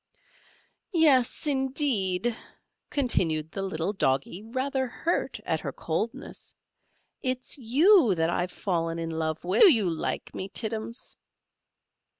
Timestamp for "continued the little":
2.89-3.93